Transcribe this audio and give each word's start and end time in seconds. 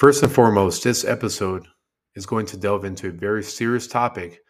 First 0.00 0.22
and 0.22 0.32
foremost, 0.32 0.82
this 0.82 1.04
episode 1.04 1.66
is 2.14 2.24
going 2.24 2.46
to 2.46 2.56
delve 2.56 2.86
into 2.86 3.08
a 3.08 3.12
very 3.12 3.42
serious 3.42 3.86
topic 3.86 4.40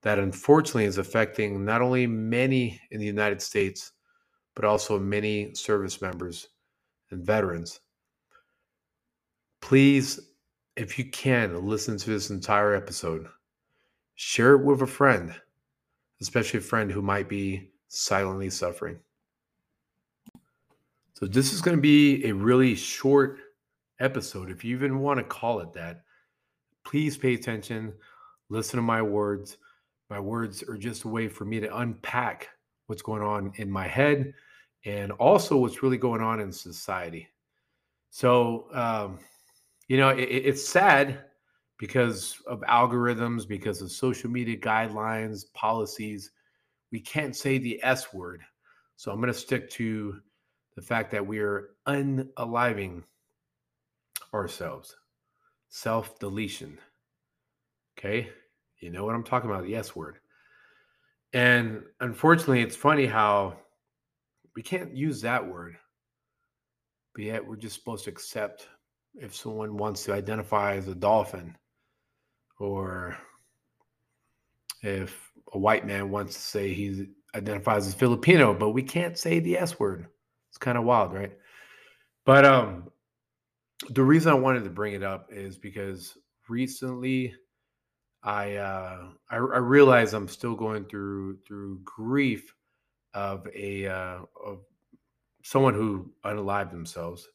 that 0.00 0.18
unfortunately 0.18 0.86
is 0.86 0.96
affecting 0.96 1.66
not 1.66 1.82
only 1.82 2.06
many 2.06 2.80
in 2.90 2.98
the 2.98 3.04
United 3.04 3.42
States, 3.42 3.92
but 4.54 4.64
also 4.64 4.98
many 4.98 5.54
service 5.54 6.00
members 6.00 6.48
and 7.10 7.22
veterans. 7.22 7.80
Please, 9.60 10.18
if 10.76 10.98
you 10.98 11.10
can, 11.10 11.66
listen 11.66 11.98
to 11.98 12.08
this 12.08 12.30
entire 12.30 12.74
episode. 12.74 13.28
Share 14.14 14.54
it 14.54 14.64
with 14.64 14.80
a 14.80 14.86
friend, 14.86 15.34
especially 16.22 16.60
a 16.60 16.62
friend 16.62 16.90
who 16.90 17.02
might 17.02 17.28
be 17.28 17.70
silently 17.88 18.48
suffering. 18.48 18.98
So, 21.12 21.26
this 21.26 21.52
is 21.52 21.60
going 21.60 21.76
to 21.76 21.82
be 21.82 22.24
a 22.24 22.32
really 22.32 22.74
short 22.74 23.40
episode, 24.00 24.50
if 24.50 24.64
you 24.64 24.76
even 24.76 25.00
want 25.00 25.18
to 25.18 25.24
call 25.24 25.60
it 25.60 25.72
that. 25.74 26.02
Please 26.84 27.16
pay 27.16 27.34
attention, 27.34 27.92
listen 28.48 28.76
to 28.76 28.82
my 28.82 29.02
words. 29.02 29.58
My 30.08 30.20
words 30.20 30.62
are 30.62 30.76
just 30.76 31.04
a 31.04 31.08
way 31.08 31.28
for 31.28 31.44
me 31.44 31.58
to 31.60 31.76
unpack 31.78 32.48
what's 32.86 33.02
going 33.02 33.22
on 33.22 33.52
in 33.56 33.68
my 33.68 33.88
head 33.88 34.32
and 34.84 35.10
also 35.12 35.56
what's 35.56 35.82
really 35.82 35.98
going 35.98 36.20
on 36.20 36.38
in 36.38 36.52
society. 36.52 37.28
So, 38.10 38.68
um, 38.72 39.18
you 39.88 39.96
know, 39.96 40.10
it, 40.10 40.22
it's 40.22 40.66
sad 40.66 41.24
because 41.78 42.40
of 42.46 42.60
algorithms, 42.60 43.46
because 43.46 43.82
of 43.82 43.90
social 43.90 44.30
media 44.30 44.56
guidelines, 44.56 45.52
policies. 45.52 46.30
We 46.92 47.00
can't 47.00 47.34
say 47.34 47.58
the 47.58 47.80
S 47.82 48.14
word. 48.14 48.42
So 48.96 49.10
I'm 49.10 49.20
going 49.20 49.32
to 49.32 49.38
stick 49.38 49.68
to 49.70 50.20
the 50.76 50.82
fact 50.82 51.10
that 51.10 51.26
we 51.26 51.40
are 51.40 51.70
unaliving 51.86 53.02
ourselves. 54.36 54.94
Self 55.68 56.18
deletion. 56.18 56.78
Okay. 57.98 58.28
You 58.78 58.90
know 58.90 59.04
what 59.04 59.14
I'm 59.14 59.24
talking 59.24 59.50
about, 59.50 59.64
the 59.64 59.76
S 59.76 59.96
word. 59.96 60.18
And 61.32 61.82
unfortunately, 62.00 62.62
it's 62.62 62.76
funny 62.76 63.06
how 63.06 63.58
we 64.54 64.62
can't 64.62 64.94
use 64.94 65.20
that 65.22 65.46
word, 65.46 65.76
but 67.14 67.24
yet 67.24 67.46
we're 67.46 67.56
just 67.56 67.76
supposed 67.76 68.04
to 68.04 68.10
accept 68.10 68.68
if 69.14 69.34
someone 69.34 69.76
wants 69.76 70.04
to 70.04 70.12
identify 70.12 70.76
as 70.76 70.88
a 70.88 70.94
dolphin 70.94 71.56
or 72.58 73.16
if 74.82 75.32
a 75.52 75.58
white 75.58 75.86
man 75.86 76.10
wants 76.10 76.34
to 76.34 76.40
say 76.40 76.72
he 76.72 77.08
identifies 77.34 77.86
as 77.86 77.94
Filipino, 77.94 78.54
but 78.54 78.70
we 78.70 78.82
can't 78.82 79.18
say 79.18 79.40
the 79.40 79.58
S 79.58 79.78
word. 79.78 80.06
It's 80.48 80.58
kind 80.58 80.78
of 80.78 80.84
wild, 80.84 81.12
right? 81.12 81.32
But 82.24 82.44
um 82.44 82.90
the 83.90 84.02
reason 84.02 84.32
I 84.32 84.36
wanted 84.36 84.64
to 84.64 84.70
bring 84.70 84.94
it 84.94 85.02
up 85.02 85.28
is 85.30 85.58
because 85.58 86.16
recently 86.48 87.34
I 88.22 88.56
uh, 88.56 89.08
I, 89.30 89.36
I 89.36 89.38
realize 89.38 90.12
I'm 90.12 90.28
still 90.28 90.54
going 90.54 90.86
through 90.86 91.38
through 91.46 91.80
grief 91.84 92.54
of 93.14 93.46
a 93.54 93.86
uh, 93.86 94.18
of 94.44 94.60
someone 95.42 95.74
who 95.74 96.10
unalived 96.24 96.70
themselves, 96.70 97.28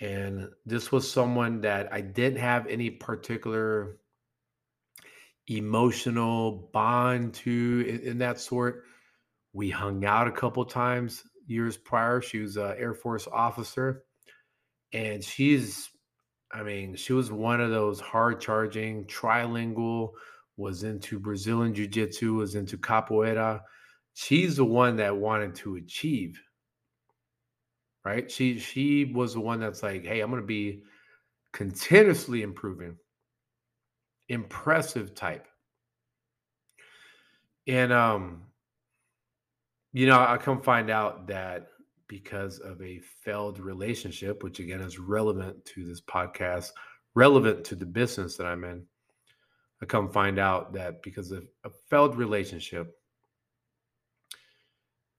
and 0.00 0.48
this 0.64 0.90
was 0.90 1.10
someone 1.10 1.60
that 1.62 1.92
I 1.92 2.00
didn't 2.00 2.40
have 2.40 2.66
any 2.66 2.90
particular 2.90 3.98
emotional 5.48 6.70
bond 6.72 7.34
to 7.34 7.84
in, 7.86 8.00
in 8.12 8.18
that 8.18 8.40
sort. 8.40 8.84
We 9.52 9.70
hung 9.70 10.04
out 10.04 10.28
a 10.28 10.32
couple 10.32 10.64
times 10.64 11.22
years 11.46 11.76
prior. 11.76 12.20
She 12.20 12.38
was 12.40 12.56
an 12.56 12.74
Air 12.78 12.94
Force 12.94 13.26
officer 13.30 14.04
and 14.92 15.22
she's 15.22 15.90
I 16.52 16.62
mean, 16.62 16.96
she 16.96 17.12
was 17.12 17.30
one 17.30 17.60
of 17.60 17.70
those 17.70 18.00
hard 18.00 18.40
charging, 18.40 19.04
trilingual, 19.04 20.12
was 20.56 20.82
into 20.82 21.18
Brazilian 21.18 21.74
Jiu 21.74 21.86
Jitsu, 21.86 22.34
was 22.34 22.54
into 22.54 22.78
capoeira. 22.78 23.60
She's 24.14 24.56
the 24.56 24.64
one 24.64 24.96
that 24.96 25.16
wanted 25.16 25.54
to 25.56 25.76
achieve. 25.76 26.40
Right? 28.04 28.30
She 28.30 28.58
she 28.58 29.04
was 29.04 29.34
the 29.34 29.40
one 29.40 29.60
that's 29.60 29.82
like, 29.82 30.04
hey, 30.04 30.20
I'm 30.20 30.30
gonna 30.30 30.42
be 30.42 30.82
continuously 31.52 32.42
improving. 32.42 32.96
Impressive 34.28 35.14
type. 35.14 35.46
And 37.66 37.92
um, 37.92 38.44
you 39.92 40.06
know, 40.06 40.18
I 40.18 40.38
come 40.38 40.62
find 40.62 40.90
out 40.90 41.26
that 41.28 41.68
because 42.08 42.58
of 42.58 42.80
a 42.82 42.98
failed 42.98 43.60
relationship, 43.60 44.42
which 44.42 44.58
again 44.58 44.80
is 44.80 44.98
relevant 44.98 45.64
to 45.66 45.84
this 45.84 46.00
podcast, 46.00 46.70
relevant 47.14 47.64
to 47.64 47.74
the 47.74 47.86
business 47.86 48.36
that 48.36 48.46
I'm 48.46 48.64
in. 48.64 48.82
I 49.80 49.86
come 49.86 50.10
find 50.10 50.38
out 50.38 50.72
that 50.72 51.02
because 51.02 51.30
of 51.30 51.44
a 51.64 51.70
failed 51.88 52.16
relationship, 52.16 52.96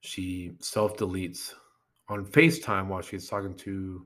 she 0.00 0.52
self 0.58 0.96
deletes 0.96 1.54
on 2.08 2.26
FaceTime 2.26 2.88
while 2.88 3.02
she's 3.02 3.28
talking 3.28 3.54
to 3.54 4.04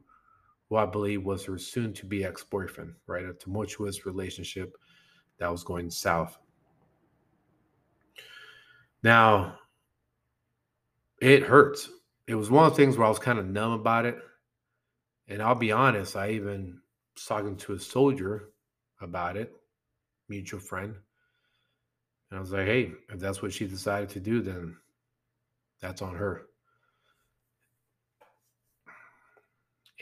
who 0.68 0.76
I 0.76 0.86
believe 0.86 1.24
was 1.24 1.44
her 1.44 1.58
soon 1.58 1.92
to 1.94 2.06
be 2.06 2.24
ex 2.24 2.44
boyfriend, 2.44 2.92
right? 3.06 3.24
A 3.24 3.32
tumultuous 3.32 4.06
relationship 4.06 4.76
that 5.38 5.50
was 5.50 5.64
going 5.64 5.90
south. 5.90 6.38
Now, 9.02 9.58
it 11.20 11.42
hurts 11.42 11.90
it 12.26 12.34
was 12.34 12.50
one 12.50 12.66
of 12.66 12.72
the 12.72 12.76
things 12.76 12.96
where 12.96 13.06
I 13.06 13.10
was 13.10 13.18
kind 13.18 13.38
of 13.38 13.46
numb 13.46 13.72
about 13.72 14.06
it. 14.06 14.18
And 15.28 15.42
I'll 15.42 15.54
be 15.54 15.72
honest, 15.72 16.16
I 16.16 16.30
even 16.30 16.80
was 17.14 17.24
talking 17.24 17.56
to 17.56 17.74
a 17.74 17.78
soldier 17.78 18.50
about 19.00 19.36
it, 19.36 19.52
mutual 20.28 20.60
friend. 20.60 20.94
And 22.30 22.38
I 22.38 22.40
was 22.40 22.52
like, 22.52 22.66
hey, 22.66 22.92
if 23.10 23.20
that's 23.20 23.42
what 23.42 23.52
she 23.52 23.66
decided 23.66 24.08
to 24.10 24.20
do, 24.20 24.40
then 24.40 24.76
that's 25.80 26.02
on 26.02 26.14
her. 26.14 26.46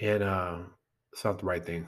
And 0.00 0.22
uh, 0.22 0.58
it's 1.12 1.24
not 1.24 1.38
the 1.38 1.46
right 1.46 1.64
thing. 1.64 1.86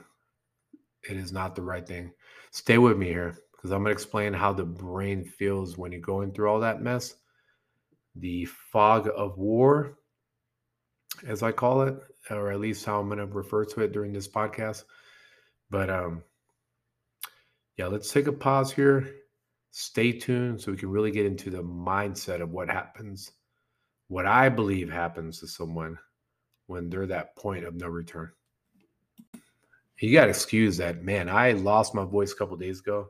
It 1.09 1.17
is 1.17 1.31
not 1.31 1.55
the 1.55 1.61
right 1.61 1.85
thing. 1.85 2.11
Stay 2.51 2.77
with 2.77 2.97
me 2.97 3.07
here 3.07 3.37
because 3.51 3.71
I'm 3.71 3.83
going 3.83 3.95
to 3.95 4.01
explain 4.01 4.33
how 4.33 4.53
the 4.53 4.65
brain 4.65 5.23
feels 5.23 5.77
when 5.77 5.91
you're 5.91 6.01
going 6.01 6.31
through 6.31 6.49
all 6.49 6.59
that 6.59 6.81
mess. 6.81 7.15
The 8.15 8.45
fog 8.45 9.09
of 9.15 9.37
war 9.37 9.97
as 11.25 11.43
I 11.43 11.51
call 11.51 11.81
it, 11.83 11.95
or 12.29 12.51
at 12.51 12.59
least 12.59 12.85
how 12.85 12.99
I'm 12.99 13.07
going 13.07 13.19
to 13.19 13.25
refer 13.25 13.65
to 13.65 13.81
it 13.81 13.91
during 13.91 14.13
this 14.13 14.27
podcast. 14.27 14.83
But 15.69 15.89
um, 15.89 16.23
yeah, 17.77 17.87
let's 17.87 18.11
take 18.11 18.27
a 18.27 18.33
pause 18.33 18.71
here. 18.71 19.07
Stay 19.71 20.13
tuned 20.13 20.61
so 20.61 20.71
we 20.71 20.77
can 20.77 20.89
really 20.89 21.11
get 21.11 21.25
into 21.25 21.49
the 21.49 21.63
mindset 21.63 22.41
of 22.41 22.51
what 22.51 22.69
happens, 22.69 23.31
what 24.07 24.25
I 24.25 24.49
believe 24.49 24.89
happens 24.89 25.39
to 25.39 25.47
someone 25.47 25.97
when 26.67 26.89
they're 26.89 27.07
that 27.07 27.35
point 27.35 27.65
of 27.65 27.75
no 27.75 27.87
return. 27.87 28.31
You 29.99 30.13
got 30.13 30.25
to 30.25 30.29
excuse 30.29 30.77
that, 30.77 31.03
man. 31.03 31.29
I 31.29 31.51
lost 31.53 31.95
my 31.95 32.05
voice 32.05 32.31
a 32.31 32.35
couple 32.35 32.57
days 32.57 32.79
ago, 32.79 33.09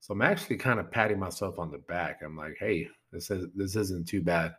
so 0.00 0.12
I'm 0.12 0.22
actually 0.22 0.56
kind 0.56 0.78
of 0.78 0.90
patting 0.90 1.18
myself 1.18 1.58
on 1.58 1.70
the 1.70 1.78
back. 1.78 2.20
I'm 2.22 2.36
like, 2.36 2.56
hey, 2.58 2.88
this 3.12 3.30
is 3.30 3.46
this 3.54 3.76
isn't 3.76 4.08
too 4.08 4.22
bad. 4.22 4.54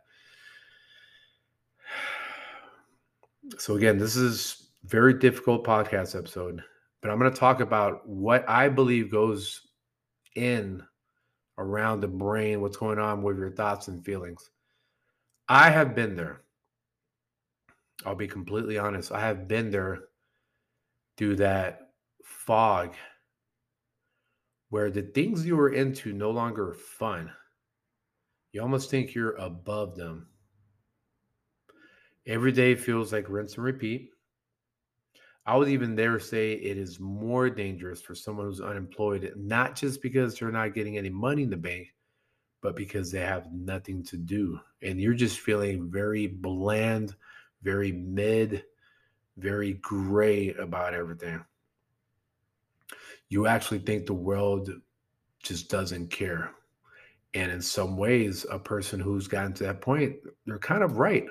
So 3.58 3.76
again, 3.76 3.98
this 3.98 4.16
is 4.16 4.70
very 4.84 5.14
difficult 5.14 5.66
podcast 5.66 6.16
episode, 6.16 6.62
but 7.02 7.10
I'm 7.10 7.18
going 7.18 7.32
to 7.32 7.38
talk 7.38 7.60
about 7.60 8.06
what 8.08 8.48
I 8.48 8.68
believe 8.68 9.10
goes 9.10 9.68
in 10.34 10.82
around 11.58 12.00
the 12.00 12.08
brain, 12.08 12.60
what's 12.60 12.76
going 12.76 12.98
on 12.98 13.22
with 13.22 13.38
your 13.38 13.50
thoughts 13.50 13.88
and 13.88 14.04
feelings. 14.04 14.50
I 15.48 15.70
have 15.70 15.94
been 15.94 16.16
there. 16.16 16.42
I'll 18.04 18.14
be 18.14 18.28
completely 18.28 18.78
honest. 18.78 19.12
I 19.12 19.20
have 19.20 19.46
been 19.46 19.70
there 19.70 20.00
through 21.16 21.36
that 21.36 21.90
fog 22.24 22.94
where 24.70 24.90
the 24.90 25.02
things 25.02 25.46
you 25.46 25.56
were 25.56 25.72
into 25.72 26.12
no 26.12 26.30
longer 26.30 26.72
fun. 26.72 27.30
You 28.52 28.62
almost 28.62 28.90
think 28.90 29.14
you're 29.14 29.36
above 29.36 29.94
them. 29.94 30.28
Every 32.26 32.52
day 32.52 32.74
feels 32.74 33.12
like 33.12 33.28
rinse 33.28 33.56
and 33.56 33.64
repeat. 33.64 34.10
I 35.46 35.56
would 35.56 35.68
even 35.68 35.94
dare 35.94 36.18
say 36.18 36.54
it 36.54 36.78
is 36.78 36.98
more 36.98 37.50
dangerous 37.50 38.00
for 38.00 38.14
someone 38.14 38.46
who's 38.46 38.62
unemployed, 38.62 39.34
not 39.36 39.76
just 39.76 40.00
because 40.00 40.38
they're 40.38 40.50
not 40.50 40.72
getting 40.72 40.96
any 40.96 41.10
money 41.10 41.42
in 41.42 41.50
the 41.50 41.56
bank, 41.56 41.92
but 42.62 42.76
because 42.76 43.10
they 43.10 43.20
have 43.20 43.52
nothing 43.52 44.02
to 44.04 44.16
do. 44.16 44.58
And 44.80 44.98
you're 44.98 45.12
just 45.12 45.40
feeling 45.40 45.90
very 45.90 46.26
bland, 46.26 47.14
very 47.62 47.92
mid, 47.92 48.64
very 49.36 49.74
gray 49.74 50.54
about 50.54 50.94
everything. 50.94 51.44
You 53.28 53.46
actually 53.46 53.80
think 53.80 54.06
the 54.06 54.14
world 54.14 54.70
just 55.42 55.68
doesn't 55.68 56.08
care. 56.08 56.52
And 57.34 57.52
in 57.52 57.60
some 57.60 57.98
ways, 57.98 58.46
a 58.50 58.58
person 58.58 58.98
who's 58.98 59.28
gotten 59.28 59.52
to 59.54 59.64
that 59.64 59.82
point, 59.82 60.16
they're 60.46 60.58
kind 60.58 60.82
of 60.82 60.96
right 60.96 61.26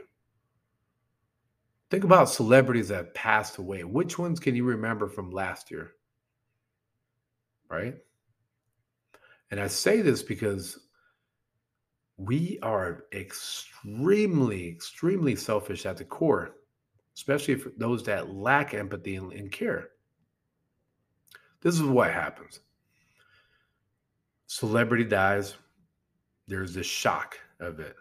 Think 1.93 2.05
about 2.05 2.27
celebrities 2.27 2.87
that 2.87 3.13
passed 3.13 3.59
away. 3.59 3.83
Which 3.83 4.17
ones 4.17 4.39
can 4.39 4.55
you 4.55 4.63
remember 4.63 5.07
from 5.07 5.29
last 5.29 5.69
year? 5.69 5.91
Right? 7.69 7.97
And 9.51 9.59
I 9.59 9.67
say 9.67 10.01
this 10.01 10.23
because 10.23 10.87
we 12.17 12.57
are 12.63 13.03
extremely, 13.13 14.69
extremely 14.69 15.35
selfish 15.35 15.85
at 15.85 15.97
the 15.97 16.03
core, 16.03 16.55
especially 17.15 17.53
for 17.53 17.71
those 17.77 18.03
that 18.05 18.33
lack 18.33 18.73
empathy 18.73 19.17
and, 19.17 19.31
and 19.31 19.51
care. 19.51 19.89
This 21.61 21.75
is 21.75 21.83
what 21.83 22.09
happens 22.09 22.61
celebrity 24.47 25.03
dies, 25.03 25.53
there's 26.47 26.73
this 26.73 26.87
shock 26.87 27.37
of 27.59 27.79
it. 27.79 27.95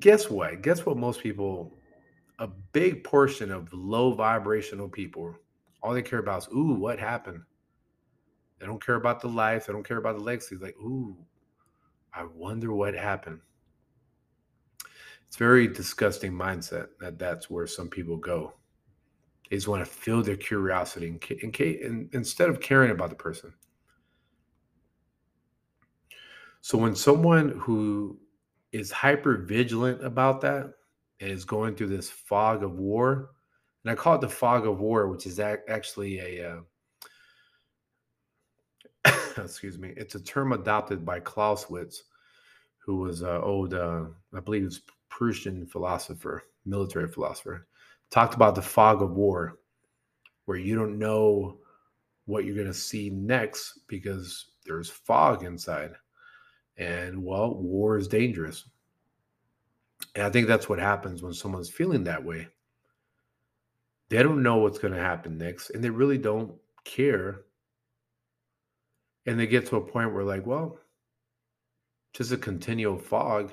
Guess 0.00 0.28
what? 0.28 0.60
Guess 0.62 0.84
what 0.84 0.96
most 0.96 1.20
people, 1.20 1.78
a 2.38 2.46
big 2.46 3.02
portion 3.02 3.50
of 3.50 3.72
low 3.72 4.12
vibrational 4.12 4.88
people, 4.88 5.34
all 5.82 5.94
they 5.94 6.02
care 6.02 6.18
about 6.18 6.42
is, 6.42 6.48
ooh, 6.52 6.74
what 6.74 6.98
happened? 6.98 7.42
They 8.58 8.66
don't 8.66 8.84
care 8.84 8.96
about 8.96 9.20
the 9.20 9.28
life. 9.28 9.66
They 9.66 9.72
don't 9.72 9.86
care 9.86 9.98
about 9.98 10.16
the 10.16 10.22
legacy. 10.22 10.56
Like, 10.56 10.76
ooh, 10.78 11.16
I 12.12 12.24
wonder 12.24 12.72
what 12.72 12.94
happened. 12.94 13.40
It's 15.26 15.36
very 15.36 15.66
disgusting 15.66 16.32
mindset 16.32 16.88
that 17.00 17.18
that's 17.18 17.50
where 17.50 17.66
some 17.66 17.88
people 17.88 18.16
go. 18.16 18.54
They 19.50 19.56
just 19.56 19.68
want 19.68 19.84
to 19.84 19.90
fill 19.90 20.22
their 20.22 20.36
curiosity 20.36 21.08
in, 21.08 21.20
in, 21.40 21.52
in, 21.52 22.10
instead 22.12 22.48
of 22.48 22.60
caring 22.60 22.90
about 22.90 23.10
the 23.10 23.16
person. 23.16 23.52
So 26.60 26.78
when 26.78 26.96
someone 26.96 27.50
who 27.60 28.18
is 28.72 28.90
hyper 28.90 29.36
vigilant 29.36 30.04
about 30.04 30.40
that 30.40 30.72
is 31.20 31.44
going 31.44 31.74
through 31.74 31.88
this 31.88 32.10
fog 32.10 32.62
of 32.62 32.78
war, 32.78 33.30
and 33.84 33.90
I 33.90 33.94
call 33.94 34.16
it 34.16 34.20
the 34.20 34.28
fog 34.28 34.66
of 34.66 34.80
war, 34.80 35.08
which 35.08 35.26
is 35.26 35.38
actually 35.40 36.18
a 36.18 36.50
uh, 36.52 36.60
excuse 39.42 39.78
me, 39.78 39.92
it's 39.96 40.14
a 40.14 40.22
term 40.22 40.52
adopted 40.52 41.04
by 41.04 41.20
Clausewitz, 41.20 42.04
who 42.78 42.96
was 42.96 43.22
an 43.22 43.36
old, 43.42 43.74
uh, 43.74 44.04
I 44.34 44.40
believe, 44.40 44.64
was 44.64 44.82
Prussian 45.08 45.66
philosopher, 45.66 46.44
military 46.64 47.08
philosopher, 47.08 47.66
talked 48.10 48.34
about 48.34 48.54
the 48.54 48.62
fog 48.62 49.02
of 49.02 49.12
war, 49.12 49.58
where 50.44 50.58
you 50.58 50.74
don't 50.74 50.98
know 50.98 51.58
what 52.26 52.44
you're 52.44 52.54
going 52.54 52.66
to 52.66 52.74
see 52.74 53.10
next 53.10 53.80
because 53.86 54.46
there's 54.64 54.90
fog 54.90 55.44
inside. 55.44 55.92
And 56.76 57.22
well, 57.24 57.54
war 57.54 57.96
is 57.96 58.08
dangerous. 58.08 58.68
And 60.14 60.24
I 60.24 60.30
think 60.30 60.46
that's 60.46 60.68
what 60.68 60.78
happens 60.78 61.22
when 61.22 61.34
someone's 61.34 61.70
feeling 61.70 62.04
that 62.04 62.24
way. 62.24 62.48
They 64.08 64.22
don't 64.22 64.42
know 64.42 64.56
what's 64.58 64.78
going 64.78 64.94
to 64.94 65.00
happen 65.00 65.36
next, 65.36 65.70
and 65.70 65.82
they 65.82 65.90
really 65.90 66.18
don't 66.18 66.54
care. 66.84 67.42
And 69.26 69.38
they 69.38 69.46
get 69.46 69.66
to 69.66 69.76
a 69.76 69.80
point 69.80 70.14
where, 70.14 70.24
like, 70.24 70.46
well, 70.46 70.78
just 72.14 72.32
a 72.32 72.36
continual 72.36 72.98
fog. 72.98 73.52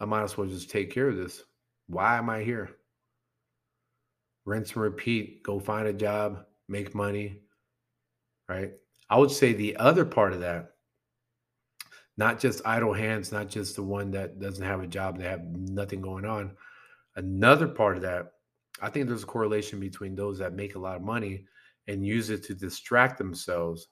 I 0.00 0.04
might 0.04 0.22
as 0.22 0.36
well 0.36 0.48
just 0.48 0.70
take 0.70 0.90
care 0.90 1.08
of 1.08 1.16
this. 1.16 1.42
Why 1.86 2.16
am 2.16 2.30
I 2.30 2.42
here? 2.42 2.76
Rinse 4.46 4.72
and 4.72 4.82
repeat, 4.82 5.42
go 5.42 5.60
find 5.60 5.86
a 5.86 5.92
job, 5.92 6.44
make 6.68 6.94
money, 6.94 7.40
right? 8.48 8.72
I 9.10 9.18
would 9.18 9.30
say 9.30 9.52
the 9.52 9.76
other 9.76 10.04
part 10.04 10.32
of 10.32 10.40
that 10.40 10.74
not 12.18 12.40
just 12.40 12.60
idle 12.66 12.92
hands, 12.92 13.30
not 13.30 13.48
just 13.48 13.76
the 13.76 13.82
one 13.82 14.10
that 14.10 14.40
doesn't 14.40 14.64
have 14.64 14.82
a 14.82 14.86
job, 14.88 15.16
they 15.16 15.24
have 15.24 15.44
nothing 15.44 16.02
going 16.02 16.24
on. 16.24 16.50
Another 17.14 17.68
part 17.68 17.96
of 17.96 18.02
that, 18.02 18.32
I 18.82 18.90
think 18.90 19.06
there's 19.06 19.22
a 19.22 19.26
correlation 19.26 19.78
between 19.78 20.16
those 20.16 20.36
that 20.38 20.52
make 20.52 20.74
a 20.74 20.80
lot 20.80 20.96
of 20.96 21.02
money 21.02 21.46
and 21.86 22.04
use 22.04 22.28
it 22.30 22.42
to 22.44 22.54
distract 22.54 23.18
themselves, 23.18 23.86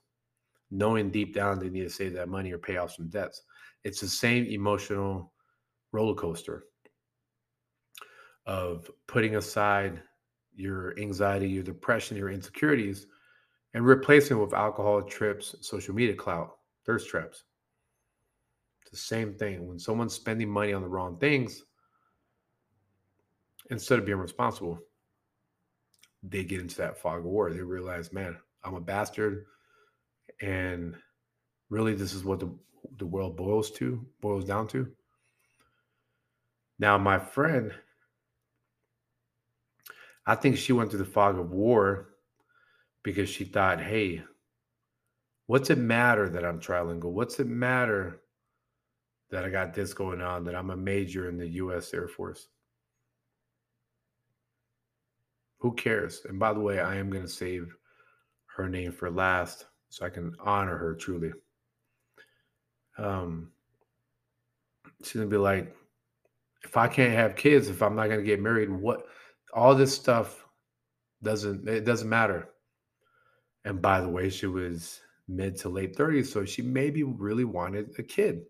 knowing 0.69 1.09
deep 1.09 1.33
down 1.33 1.57
they 1.57 1.69
need 1.69 1.83
to 1.83 1.89
save 1.89 2.13
that 2.13 2.27
money 2.27 2.51
or 2.51 2.57
pay 2.57 2.75
off 2.75 2.93
some 2.93 3.07
debts. 3.07 3.43
It's 3.85 4.01
the 4.01 4.09
same 4.09 4.45
emotional 4.45 5.31
roller 5.93 6.13
coaster 6.13 6.65
of 8.45 8.91
putting 9.07 9.37
aside 9.37 10.01
your 10.53 10.99
anxiety, 10.99 11.47
your 11.47 11.63
depression, 11.63 12.17
your 12.17 12.29
insecurities, 12.29 13.07
and 13.73 13.85
replacing 13.85 14.39
with 14.39 14.53
alcohol, 14.53 15.01
trips, 15.01 15.55
social 15.61 15.95
media 15.95 16.15
clout, 16.15 16.57
thirst 16.85 17.07
traps. 17.07 17.43
The 18.91 18.97
same 18.97 19.33
thing. 19.33 19.67
When 19.67 19.79
someone's 19.79 20.13
spending 20.13 20.49
money 20.49 20.73
on 20.73 20.81
the 20.81 20.87
wrong 20.87 21.17
things, 21.17 21.63
instead 23.69 23.99
of 23.99 24.05
being 24.05 24.17
responsible, 24.17 24.79
they 26.23 26.43
get 26.43 26.61
into 26.61 26.77
that 26.77 26.97
fog 26.97 27.19
of 27.19 27.25
war. 27.25 27.51
They 27.51 27.61
realize, 27.61 28.13
man, 28.13 28.37
I'm 28.63 28.75
a 28.75 28.81
bastard. 28.81 29.45
And 30.41 30.95
really, 31.69 31.93
this 31.93 32.13
is 32.13 32.23
what 32.23 32.39
the, 32.39 32.49
the 32.97 33.05
world 33.05 33.35
boils 33.35 33.71
to, 33.71 34.05
boils 34.21 34.45
down 34.45 34.67
to. 34.69 34.87
Now, 36.79 36.97
my 36.97 37.19
friend, 37.19 37.73
I 40.25 40.35
think 40.35 40.57
she 40.57 40.73
went 40.73 40.91
through 40.91 40.99
the 40.99 41.05
fog 41.05 41.39
of 41.39 41.51
war 41.51 42.09
because 43.03 43.29
she 43.29 43.45
thought, 43.45 43.81
hey, 43.81 44.21
what's 45.47 45.69
it 45.69 45.77
matter 45.77 46.29
that 46.29 46.45
I'm 46.45 46.59
trilingual? 46.59 47.11
What's 47.11 47.39
it 47.39 47.47
matter 47.47 48.21
that 49.29 49.43
I 49.43 49.49
got 49.49 49.73
this 49.73 49.93
going 49.93 50.21
on, 50.21 50.43
that 50.45 50.55
I'm 50.55 50.69
a 50.69 50.77
major 50.77 51.29
in 51.29 51.37
the 51.37 51.47
US 51.47 51.93
Air 51.93 52.07
Force. 52.07 52.47
Who 55.59 55.73
cares? 55.73 56.21
And 56.27 56.39
by 56.39 56.53
the 56.53 56.59
way, 56.59 56.79
I 56.79 56.95
am 56.95 57.09
going 57.09 57.23
to 57.23 57.29
save 57.29 57.75
her 58.55 58.69
name 58.69 58.91
for 58.91 59.09
last 59.09 59.65
so 59.89 60.05
I 60.05 60.09
can 60.09 60.35
honor 60.39 60.77
her 60.77 60.95
truly. 60.95 61.31
Um, 62.97 63.51
she's 65.03 65.13
going 65.13 65.27
to 65.27 65.31
be 65.31 65.37
like, 65.37 65.75
if 66.63 66.77
I 66.77 66.87
can't 66.87 67.13
have 67.13 67.35
kids, 67.35 67.69
if 67.69 67.81
I'm 67.81 67.95
not 67.95 68.07
going 68.07 68.19
to 68.19 68.25
get 68.25 68.41
married, 68.41 68.69
what 68.69 69.05
all 69.53 69.75
this 69.75 69.93
stuff 69.93 70.45
doesn't 71.23 71.67
it 71.67 71.85
doesn't 71.85 72.09
matter. 72.09 72.49
And 73.65 73.81
by 73.81 74.01
the 74.01 74.09
way, 74.09 74.29
she 74.29 74.47
was 74.47 75.01
mid 75.27 75.57
to 75.57 75.69
late 75.69 75.95
30s, 75.95 76.27
so 76.27 76.45
she 76.45 76.61
maybe 76.61 77.03
really 77.03 77.43
wanted 77.43 77.93
a 77.97 78.03
kid 78.03 78.43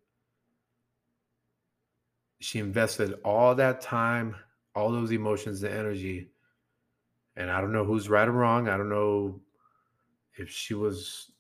she 2.40 2.60
invested 2.60 3.16
all 3.24 3.56
that 3.56 3.82
time, 3.82 4.36
all 4.76 4.92
those 4.92 5.12
emotions 5.12 5.64
and 5.64 5.74
energy. 5.74 6.30
And 7.36 7.50
I 7.50 7.62
don't 7.62 7.74
know 7.74 7.84
who's 7.84 8.10
right 8.10 8.28
or 8.28 8.32
wrong. 8.32 8.70
I 8.70 8.78
don't 8.78 8.90
know 8.90 9.42
if 10.38 10.50
she 10.50 10.74
was 10.74 11.32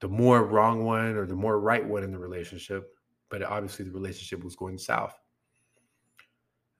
the 0.00 0.08
more 0.08 0.44
wrong 0.44 0.84
one 0.84 1.16
or 1.16 1.26
the 1.26 1.34
more 1.34 1.58
right 1.58 1.84
one 1.84 2.02
in 2.02 2.12
the 2.12 2.18
relationship, 2.18 2.90
but 3.30 3.42
obviously 3.42 3.84
the 3.84 3.92
relationship 3.92 4.44
was 4.44 4.56
going 4.56 4.78
south. 4.78 5.18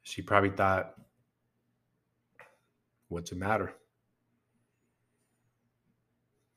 She 0.02 0.22
probably 0.22 0.50
thought, 0.50 0.94
what's 3.08 3.30
the 3.30 3.36
matter? 3.36 3.74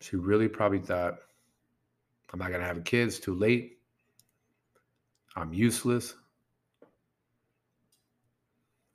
She 0.01 0.17
really 0.17 0.47
probably 0.47 0.79
thought, 0.79 1.15
I'm 2.31 2.39
not 2.39 2.50
going 2.50 2.62
to 2.62 2.67
have 2.67 2.83
kids 2.83 3.19
too 3.19 3.33
late. 3.33 3.79
I'm 5.36 5.53
useless. 5.53 6.13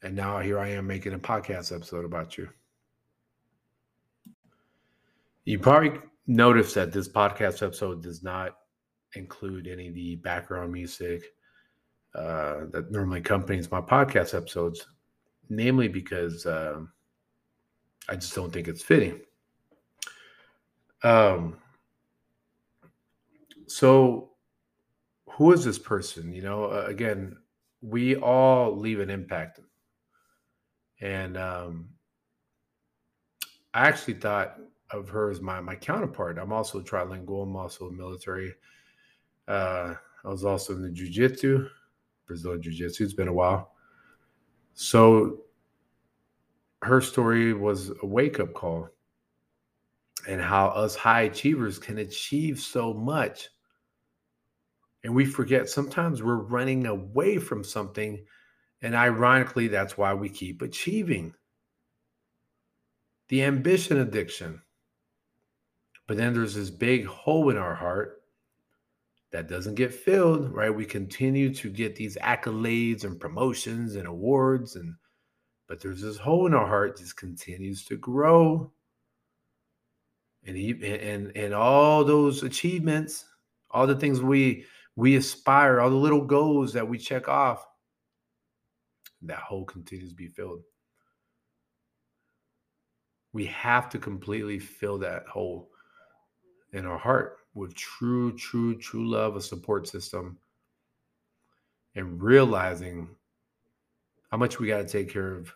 And 0.02 0.16
now 0.16 0.40
here 0.40 0.58
I 0.58 0.68
am 0.68 0.86
making 0.86 1.14
a 1.14 1.18
podcast 1.18 1.74
episode 1.74 2.04
about 2.04 2.36
you. 2.36 2.48
You 5.44 5.58
probably 5.58 5.98
noticed 6.26 6.74
that 6.74 6.92
this 6.92 7.08
podcast 7.08 7.62
episode 7.62 8.02
does 8.02 8.22
not 8.22 8.56
include 9.14 9.66
any 9.66 9.88
of 9.88 9.94
the 9.94 10.16
background 10.16 10.72
music 10.72 11.22
uh, 12.14 12.66
that 12.70 12.90
normally 12.90 13.20
accompanies 13.20 13.70
my 13.70 13.80
podcast 13.80 14.34
episodes, 14.34 14.86
namely 15.48 15.88
because 15.88 16.46
uh, 16.46 16.80
I 18.08 18.16
just 18.16 18.34
don't 18.34 18.52
think 18.52 18.68
it's 18.68 18.82
fitting. 18.82 19.20
Um, 21.02 21.56
so, 23.66 24.30
who 25.30 25.52
is 25.52 25.64
this 25.64 25.78
person? 25.78 26.32
You 26.32 26.42
know, 26.42 26.64
uh, 26.64 26.84
again, 26.86 27.36
we 27.80 28.16
all 28.16 28.76
leave 28.76 29.00
an 29.00 29.10
impact 29.10 29.58
and 31.02 31.36
um, 31.36 31.88
I 33.74 33.88
actually 33.88 34.14
thought 34.14 34.56
of 34.90 35.08
her 35.08 35.30
as 35.30 35.40
my 35.40 35.60
my 35.60 35.74
counterpart. 35.74 36.38
I'm 36.38 36.52
also 36.52 36.80
trilingual. 36.80 37.42
I'm 37.42 37.56
also 37.56 37.90
military. 37.90 38.54
Uh, 39.48 39.94
I 40.24 40.28
was 40.28 40.44
also 40.44 40.74
in 40.74 40.82
the 40.82 40.90
jiu-jitsu, 40.90 41.68
Brazilian 42.26 42.62
jiu-jitsu. 42.62 43.04
It's 43.04 43.12
been 43.12 43.28
a 43.28 43.32
while. 43.32 43.72
So 44.74 45.40
her 46.82 47.00
story 47.00 47.52
was 47.52 47.90
a 48.02 48.06
wake-up 48.06 48.54
call 48.54 48.88
and 50.28 50.40
how 50.40 50.68
us 50.68 50.94
high 50.94 51.22
achievers 51.22 51.78
can 51.78 51.98
achieve 51.98 52.60
so 52.60 52.94
much. 52.94 53.48
And 55.02 55.12
we 55.12 55.24
forget 55.24 55.68
sometimes 55.68 56.22
we're 56.22 56.36
running 56.36 56.86
away 56.86 57.38
from 57.38 57.64
something 57.64 58.24
And 58.82 58.96
ironically, 58.96 59.68
that's 59.68 59.96
why 59.96 60.12
we 60.12 60.28
keep 60.28 60.60
achieving 60.60 61.34
the 63.28 63.44
ambition 63.44 63.98
addiction. 63.98 64.60
But 66.08 66.16
then 66.16 66.34
there's 66.34 66.54
this 66.54 66.70
big 66.70 67.06
hole 67.06 67.48
in 67.50 67.56
our 67.56 67.74
heart 67.74 68.22
that 69.30 69.48
doesn't 69.48 69.76
get 69.76 69.94
filled, 69.94 70.52
right? 70.52 70.74
We 70.74 70.84
continue 70.84 71.54
to 71.54 71.70
get 71.70 71.96
these 71.96 72.16
accolades 72.16 73.04
and 73.04 73.18
promotions 73.18 73.94
and 73.94 74.06
awards 74.06 74.76
and 74.76 74.94
but 75.68 75.80
there's 75.80 76.02
this 76.02 76.18
hole 76.18 76.46
in 76.46 76.52
our 76.52 76.66
heart 76.66 76.98
just 76.98 77.16
continues 77.16 77.86
to 77.86 77.96
grow. 77.96 78.70
And 80.44 80.54
he, 80.54 80.72
and 80.84 81.34
and 81.34 81.54
all 81.54 82.04
those 82.04 82.42
achievements, 82.42 83.24
all 83.70 83.86
the 83.86 83.96
things 83.96 84.20
we 84.20 84.66
we 84.96 85.16
aspire, 85.16 85.80
all 85.80 85.88
the 85.88 85.96
little 85.96 86.26
goals 86.26 86.74
that 86.74 86.86
we 86.86 86.98
check 86.98 87.26
off, 87.26 87.66
that 89.22 89.38
hole 89.38 89.64
continues 89.64 90.10
to 90.10 90.16
be 90.16 90.28
filled. 90.28 90.62
We 93.32 93.46
have 93.46 93.88
to 93.90 93.98
completely 93.98 94.58
fill 94.58 94.98
that 94.98 95.26
hole 95.26 95.70
in 96.72 96.86
our 96.86 96.98
heart 96.98 97.38
with 97.54 97.74
true, 97.74 98.36
true, 98.36 98.76
true 98.76 99.08
love, 99.08 99.36
a 99.36 99.40
support 99.40 99.86
system, 99.86 100.38
and 101.94 102.22
realizing 102.22 103.08
how 104.30 104.38
much 104.38 104.58
we 104.58 104.68
got 104.68 104.78
to 104.78 104.88
take 104.88 105.10
care 105.10 105.34
of 105.34 105.52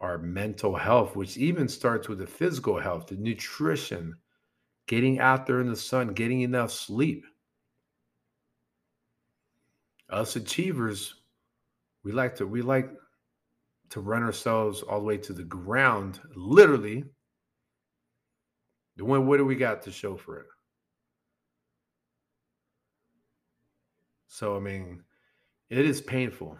our 0.00 0.16
mental 0.16 0.74
health, 0.74 1.14
which 1.14 1.36
even 1.36 1.68
starts 1.68 2.08
with 2.08 2.18
the 2.18 2.26
physical 2.26 2.78
health, 2.80 3.06
the 3.06 3.16
nutrition, 3.16 4.16
getting 4.86 5.20
out 5.20 5.46
there 5.46 5.60
in 5.60 5.68
the 5.68 5.76
sun, 5.76 6.14
getting 6.14 6.40
enough 6.40 6.70
sleep. 6.70 7.24
Us 10.08 10.36
achievers, 10.36 11.19
we 12.02 12.12
like 12.12 12.34
to 12.36 12.46
we 12.46 12.62
like 12.62 12.90
to 13.90 14.00
run 14.00 14.22
ourselves 14.22 14.82
all 14.82 15.00
the 15.00 15.04
way 15.04 15.18
to 15.18 15.32
the 15.32 15.42
ground, 15.44 16.20
literally. 16.34 17.04
When 18.98 19.26
what 19.26 19.38
do 19.38 19.46
we 19.46 19.56
got 19.56 19.82
to 19.82 19.90
show 19.90 20.16
for 20.16 20.38
it? 20.40 20.46
So 24.28 24.56
I 24.56 24.60
mean, 24.60 25.02
it 25.68 25.86
is 25.86 26.00
painful. 26.00 26.58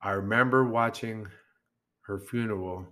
I 0.00 0.12
remember 0.12 0.64
watching 0.64 1.26
her 2.02 2.18
funeral 2.18 2.86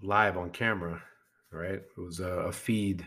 live 0.00 0.36
on 0.38 0.50
camera, 0.50 1.02
right? 1.50 1.74
It 1.74 1.98
was 1.98 2.20
a, 2.20 2.28
a 2.28 2.52
feed. 2.52 3.04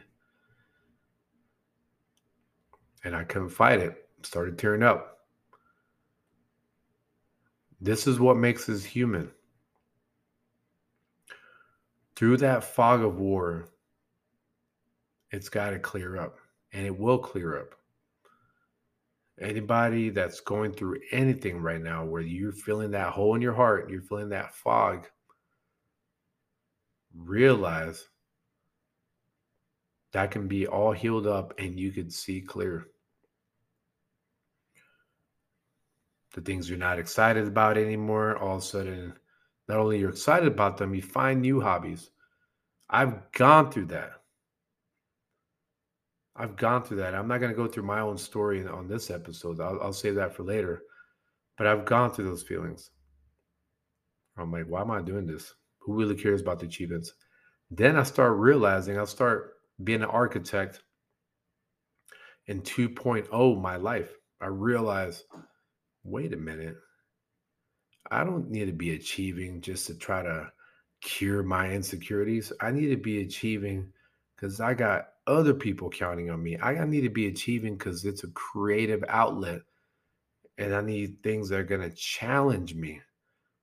And 3.03 3.15
I 3.15 3.23
couldn't 3.23 3.49
fight 3.49 3.79
it. 3.79 4.09
Started 4.23 4.57
tearing 4.57 4.83
up. 4.83 5.14
This 7.81 8.07
is 8.07 8.19
what 8.19 8.37
makes 8.37 8.69
us 8.69 8.83
human. 8.83 9.31
Through 12.15 12.37
that 12.37 12.63
fog 12.63 13.01
of 13.01 13.17
war, 13.17 13.69
it's 15.31 15.49
got 15.49 15.71
to 15.71 15.79
clear 15.79 16.17
up, 16.17 16.37
and 16.71 16.85
it 16.85 16.97
will 16.97 17.17
clear 17.17 17.59
up. 17.59 17.75
Anybody 19.39 20.09
that's 20.09 20.39
going 20.39 20.71
through 20.71 20.99
anything 21.11 21.59
right 21.59 21.81
now 21.81 22.05
where 22.05 22.21
you're 22.21 22.53
feeling 22.53 22.91
that 22.91 23.11
hole 23.11 23.35
in 23.35 23.41
your 23.41 23.53
heart, 23.53 23.89
you're 23.89 24.01
feeling 24.01 24.29
that 24.29 24.53
fog, 24.53 25.07
realize 27.13 28.07
that 30.13 30.31
can 30.31 30.47
be 30.47 30.65
all 30.65 30.93
healed 30.93 31.27
up 31.27 31.53
and 31.59 31.77
you 31.77 31.91
can 31.91 32.09
see 32.09 32.39
clear. 32.39 32.87
The 36.35 36.41
things 36.41 36.69
you're 36.69 36.77
not 36.77 36.99
excited 36.99 37.47
about 37.47 37.77
anymore, 37.77 38.37
all 38.37 38.57
of 38.57 38.61
a 38.61 38.65
sudden, 38.65 39.13
not 39.67 39.79
only 39.79 39.97
you're 39.97 40.09
excited 40.09 40.47
about 40.47 40.77
them, 40.77 40.93
you 40.93 41.01
find 41.01 41.41
new 41.41 41.61
hobbies. 41.61 42.11
I've 42.89 43.31
gone 43.31 43.71
through 43.71 43.87
that. 43.87 44.11
I've 46.35 46.57
gone 46.57 46.83
through 46.83 46.97
that. 46.97 47.15
I'm 47.15 47.29
not 47.29 47.39
going 47.39 47.51
to 47.51 47.57
go 47.57 47.67
through 47.67 47.83
my 47.83 48.01
own 48.01 48.17
story 48.17 48.67
on 48.67 48.87
this 48.87 49.09
episode. 49.09 49.61
I'll, 49.61 49.79
I'll 49.81 49.93
save 49.93 50.15
that 50.15 50.35
for 50.35 50.43
later. 50.43 50.83
But 51.57 51.67
I've 51.67 51.85
gone 51.85 52.11
through 52.11 52.25
those 52.25 52.43
feelings. 52.43 52.91
I'm 54.37 54.51
like, 54.51 54.65
why 54.67 54.81
am 54.81 54.91
I 54.91 55.01
doing 55.01 55.25
this? 55.25 55.53
Who 55.79 55.93
really 55.93 56.15
cares 56.15 56.41
about 56.41 56.59
the 56.59 56.65
achievements? 56.65 57.13
Then 57.71 57.95
I 57.95 58.03
start 58.03 58.37
realizing 58.37 58.97
I'll 58.97 59.05
start 59.05 59.53
being 59.83 60.03
an 60.03 60.09
architect 60.09 60.83
in 62.47 62.61
2.0 62.61 63.61
my 63.61 63.77
life. 63.77 64.11
I 64.41 64.47
realize, 64.47 65.23
wait 66.05 66.33
a 66.33 66.37
minute. 66.37 66.77
I 68.09 68.23
don't 68.23 68.49
need 68.49 68.65
to 68.65 68.73
be 68.73 68.95
achieving 68.95 69.61
just 69.61 69.87
to 69.87 69.95
try 69.95 70.21
to 70.21 70.51
cure 71.01 71.43
my 71.43 71.71
insecurities. 71.71 72.53
I 72.61 72.71
need 72.71 72.89
to 72.89 72.97
be 72.97 73.21
achieving 73.21 73.91
because 74.35 74.61
I 74.61 74.73
got 74.75 75.07
other 75.27 75.53
people 75.53 75.89
counting 75.89 76.29
on 76.29 76.41
me. 76.41 76.57
I 76.61 76.85
need 76.85 77.01
to 77.01 77.09
be 77.09 77.27
achieving 77.27 77.75
because 77.75 78.05
it's 78.05 78.23
a 78.23 78.29
creative 78.29 79.03
outlet 79.07 79.61
and 80.57 80.73
I 80.73 80.81
need 80.81 81.21
things 81.23 81.49
that 81.49 81.59
are 81.59 81.63
going 81.63 81.81
to 81.81 81.95
challenge 81.95 82.75
me. 82.75 83.01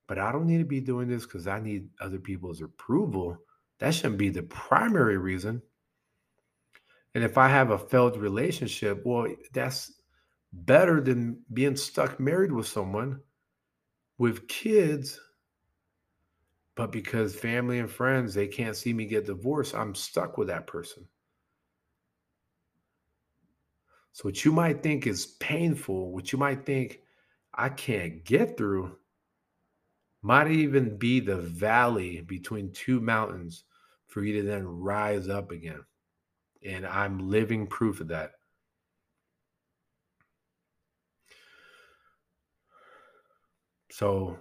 But 0.09 0.19
I 0.19 0.33
don't 0.33 0.47
need 0.47 0.59
to 0.59 0.65
be 0.65 0.81
doing 0.81 1.09
this 1.09 1.25
because 1.25 1.47
I 1.47 1.61
need 1.61 1.89
other 2.01 2.19
people's 2.19 2.61
approval. 2.61 3.39
That 3.79 3.95
shouldn't 3.95 4.19
be 4.19 4.29
the 4.29 4.43
primary 4.43 5.17
reason. 5.17 5.63
And 7.15 7.23
if 7.23 7.39
I 7.39 7.49
have 7.49 7.71
a 7.71 7.79
failed 7.79 8.17
relationship, 8.17 9.03
well, 9.05 9.29
that's 9.53 9.93
better 10.53 11.01
than 11.01 11.41
being 11.53 11.77
stuck 11.77 12.21
married 12.21 12.53
with 12.53 12.67
someone 12.67 13.21
with 14.19 14.49
kids. 14.49 15.19
But 16.75 16.93
because 16.93 17.35
family 17.35 17.79
and 17.79 17.91
friends, 17.91 18.35
they 18.35 18.47
can't 18.47 18.77
see 18.77 18.93
me 18.93 19.05
get 19.07 19.27
divorced, 19.27 19.75
I'm 19.75 19.95
stuck 19.95 20.39
with 20.39 20.49
that 20.49 20.67
person. 20.67 21.07
So, 24.13 24.23
what 24.25 24.45
you 24.45 24.53
might 24.53 24.83
think 24.83 25.07
is 25.07 25.27
painful, 25.27 26.13
what 26.13 26.33
you 26.33 26.39
might 26.39 26.67
think 26.67 27.01
I 27.55 27.69
can't 27.69 28.25
get 28.25 28.57
through, 28.57 28.97
might 30.23 30.51
even 30.51 30.97
be 30.97 31.21
the 31.21 31.37
valley 31.37 32.21
between 32.21 32.73
two 32.73 33.01
mountains 33.01 33.65
for 34.07 34.23
you 34.23 34.41
to 34.41 34.47
then 34.47 34.67
rise 34.67 35.29
up 35.29 35.51
again. 35.51 35.85
And 36.65 36.87
I'm 36.87 37.31
living 37.31 37.67
proof 37.67 38.01
of 38.01 38.09
that. 38.09 38.33
So, 43.93 44.39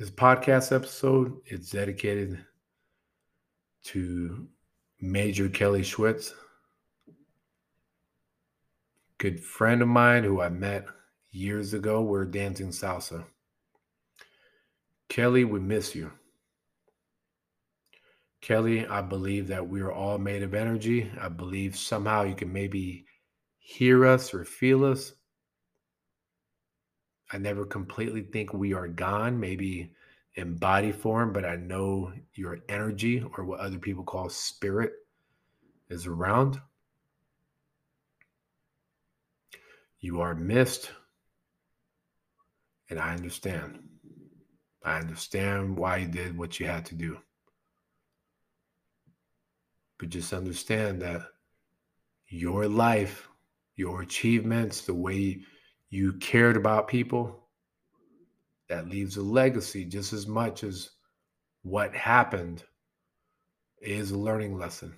this 0.00 0.10
podcast 0.10 0.74
episode 0.74 1.36
is 1.46 1.70
dedicated 1.70 2.44
to 3.84 4.48
Major 5.00 5.48
Kelly 5.48 5.82
Schwitz, 5.82 6.32
good 9.18 9.38
friend 9.38 9.80
of 9.80 9.86
mine 9.86 10.24
who 10.24 10.40
I 10.40 10.48
met 10.48 10.86
years 11.30 11.72
ago. 11.72 12.02
We 12.02 12.18
are 12.18 12.24
dancing 12.24 12.70
salsa. 12.70 13.24
Kelly, 15.08 15.44
we 15.44 15.60
miss 15.60 15.94
you. 15.94 16.10
Kelly, 18.40 18.88
I 18.88 19.02
believe 19.02 19.46
that 19.46 19.68
we 19.68 19.82
are 19.82 19.92
all 19.92 20.18
made 20.18 20.42
of 20.42 20.52
energy. 20.52 21.12
I 21.20 21.28
believe 21.28 21.76
somehow 21.76 22.24
you 22.24 22.34
can 22.34 22.52
maybe 22.52 23.06
hear 23.60 24.04
us 24.04 24.34
or 24.34 24.44
feel 24.44 24.84
us. 24.84 25.12
I 27.30 27.38
never 27.38 27.64
completely 27.64 28.22
think 28.22 28.52
we 28.52 28.72
are 28.74 28.88
gone. 28.88 29.38
Maybe 29.38 29.92
in 30.34 30.56
body 30.56 30.92
form, 30.92 31.32
but 31.32 31.44
I 31.44 31.56
know 31.56 32.12
your 32.34 32.60
energy 32.68 33.24
or 33.36 33.44
what 33.44 33.60
other 33.60 33.78
people 33.78 34.04
call 34.04 34.28
spirit 34.28 34.92
is 35.90 36.06
around. 36.06 36.60
You 40.00 40.20
are 40.20 40.34
missed. 40.34 40.90
And 42.88 42.98
I 42.98 43.14
understand. 43.14 43.80
I 44.82 44.98
understand 44.98 45.76
why 45.76 45.98
you 45.98 46.08
did 46.08 46.38
what 46.38 46.58
you 46.58 46.66
had 46.66 46.86
to 46.86 46.94
do. 46.94 47.18
But 49.98 50.10
just 50.10 50.32
understand 50.32 51.02
that 51.02 51.22
your 52.28 52.68
life, 52.68 53.28
your 53.74 54.02
achievements, 54.02 54.82
the 54.82 54.94
way 54.94 55.40
you 55.90 56.12
cared 56.14 56.56
about 56.56 56.88
people, 56.88 57.44
that 58.68 58.88
leaves 58.88 59.16
a 59.16 59.22
legacy 59.22 59.84
just 59.84 60.12
as 60.12 60.26
much 60.26 60.62
as 60.62 60.90
what 61.62 61.94
happened 61.94 62.62
is 63.80 64.10
a 64.10 64.18
learning 64.18 64.58
lesson. 64.58 64.92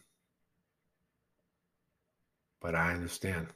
But 2.60 2.74
I 2.74 2.92
understand. 2.92 3.46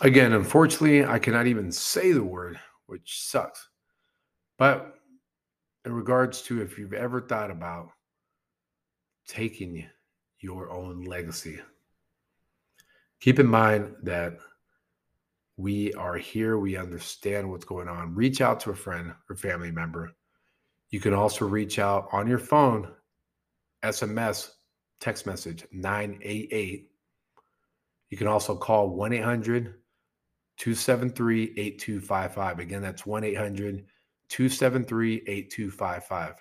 Again, 0.00 0.32
unfortunately, 0.32 1.04
I 1.04 1.18
cannot 1.18 1.46
even 1.46 1.70
say 1.70 2.12
the 2.12 2.22
word, 2.22 2.58
which 2.86 3.22
sucks. 3.22 3.68
But 4.58 4.94
in 5.84 5.92
regards 5.92 6.42
to 6.42 6.62
if 6.62 6.78
you've 6.78 6.92
ever 6.92 7.20
thought 7.20 7.50
about 7.50 7.90
taking 9.26 9.86
your 10.40 10.70
own 10.70 11.04
legacy. 11.04 11.60
Keep 13.24 13.38
in 13.38 13.46
mind 13.46 13.96
that 14.02 14.36
we 15.56 15.94
are 15.94 16.18
here. 16.18 16.58
We 16.58 16.76
understand 16.76 17.50
what's 17.50 17.64
going 17.64 17.88
on. 17.88 18.14
Reach 18.14 18.42
out 18.42 18.60
to 18.60 18.70
a 18.70 18.74
friend 18.74 19.14
or 19.30 19.34
family 19.34 19.70
member. 19.70 20.12
You 20.90 21.00
can 21.00 21.14
also 21.14 21.46
reach 21.46 21.78
out 21.78 22.06
on 22.12 22.26
your 22.26 22.38
phone, 22.38 22.86
SMS, 23.82 24.50
text 25.00 25.24
message 25.24 25.64
988. 25.72 26.90
You 28.10 28.18
can 28.18 28.26
also 28.26 28.54
call 28.54 28.90
1 28.90 29.14
800 29.14 29.76
273 30.58 31.44
8255. 31.56 32.58
Again, 32.58 32.82
that's 32.82 33.06
1 33.06 33.24
800 33.24 33.86
273 34.28 35.14
8255. 35.26 36.34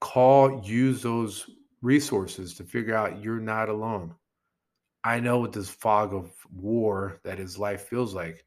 Call, 0.00 0.62
use 0.66 1.00
those 1.00 1.48
resources 1.80 2.52
to 2.56 2.62
figure 2.62 2.94
out 2.94 3.22
you're 3.22 3.40
not 3.40 3.70
alone. 3.70 4.14
I 5.06 5.20
know 5.20 5.38
what 5.38 5.52
this 5.52 5.70
fog 5.70 6.12
of 6.12 6.32
war 6.52 7.20
that 7.22 7.38
his 7.38 7.56
life 7.56 7.82
feels 7.82 8.12
like. 8.12 8.44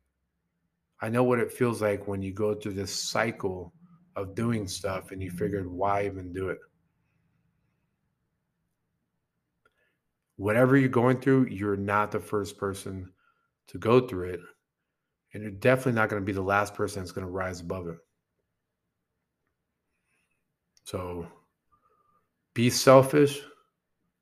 I 1.00 1.08
know 1.08 1.24
what 1.24 1.40
it 1.40 1.54
feels 1.54 1.82
like 1.82 2.06
when 2.06 2.22
you 2.22 2.34
go 2.34 2.54
through 2.54 2.74
this 2.74 2.94
cycle 2.94 3.74
of 4.18 4.36
doing 4.36 4.68
stuff 4.68 5.12
and 5.12 5.24
you 5.24 5.32
figured, 5.32 5.72
why 5.72 6.06
even 6.06 6.34
do 6.34 6.50
it? 6.50 6.58
Whatever 10.36 10.76
you're 10.76 10.90
going 10.90 11.22
through, 11.22 11.46
you're 11.46 11.78
not 11.78 12.12
the 12.12 12.20
first 12.20 12.58
person 12.58 13.10
to 13.68 13.78
go 13.78 14.06
through 14.06 14.32
it. 14.32 14.42
And 15.34 15.44
you're 15.44 15.54
definitely 15.54 15.94
not 15.94 16.10
going 16.10 16.22
to 16.22 16.26
be 16.26 16.34
the 16.34 16.42
last 16.42 16.74
person 16.74 17.02
that's 17.02 17.14
going 17.14 17.26
to 17.26 17.32
rise 17.32 17.62
above 17.62 17.88
it. 17.88 18.00
So 20.84 21.26
be 22.54 22.70
selfish 22.70 23.40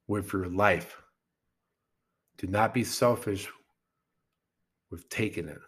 with 0.05 0.31
your 0.33 0.49
life. 0.49 1.01
Do 2.37 2.47
not 2.47 2.73
be 2.73 2.83
selfish 2.83 3.47
with 4.91 5.09
taking 5.09 5.47
it. 5.47 5.59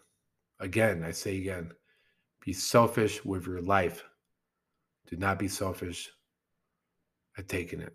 Again, 0.60 1.02
I 1.04 1.10
say 1.10 1.36
again, 1.38 1.72
be 2.44 2.52
selfish 2.52 3.24
with 3.24 3.46
your 3.46 3.60
life. 3.60 4.04
Do 5.08 5.16
not 5.16 5.38
be 5.38 5.48
selfish 5.48 6.10
at 7.36 7.48
taking 7.48 7.80
it. 7.80 7.94